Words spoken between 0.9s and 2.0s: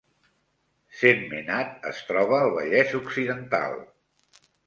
Sentmenat